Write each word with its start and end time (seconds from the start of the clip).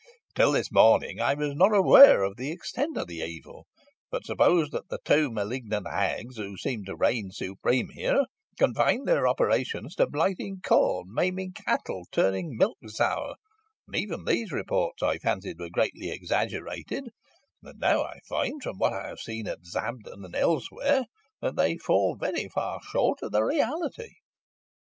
"Till 0.33 0.53
this 0.53 0.71
morning 0.71 1.19
I 1.21 1.35
was 1.35 1.53
not 1.53 1.75
aware 1.75 2.23
of 2.23 2.35
the 2.35 2.51
extent 2.51 2.97
of 2.97 3.05
the 3.05 3.17
evil, 3.19 3.67
but 4.09 4.25
supposed 4.25 4.71
that 4.71 4.89
the 4.89 4.97
two 5.05 5.29
malignant 5.29 5.85
hags, 5.87 6.37
who 6.37 6.57
seem 6.57 6.83
to 6.85 6.95
reign 6.95 7.29
supreme 7.29 7.89
here, 7.89 8.25
confined 8.57 9.07
their 9.07 9.27
operations 9.27 9.93
to 9.97 10.07
blighting 10.07 10.59
corn, 10.63 11.13
maiming 11.13 11.53
cattle, 11.53 12.07
turning 12.11 12.57
milk 12.57 12.79
sour; 12.87 13.35
and 13.85 13.95
even 13.95 14.25
these 14.25 14.51
reports 14.51 15.03
I 15.03 15.19
fancied 15.19 15.59
were 15.59 15.69
greatly 15.69 16.09
exaggerated; 16.09 17.09
but 17.61 17.75
I 17.75 17.77
now 17.93 18.11
find, 18.27 18.59
from 18.63 18.77
what 18.79 18.93
I 18.93 19.07
have 19.07 19.19
seen 19.19 19.45
at 19.47 19.63
Sabden 19.63 20.25
and 20.25 20.35
elsewhere, 20.35 21.03
that 21.41 21.55
they 21.55 21.77
fall 21.77 22.17
very 22.19 22.47
far 22.49 22.79
short 22.91 23.21
of 23.21 23.33
the 23.33 23.43
reality." 23.43 24.09